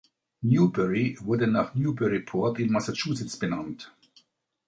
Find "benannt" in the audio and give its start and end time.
3.37-3.93